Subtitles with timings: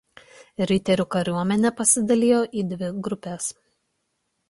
[0.71, 3.55] Riterių kariuomenė pasidalijo į dvi grupes.